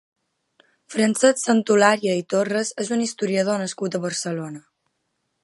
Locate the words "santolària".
1.41-2.15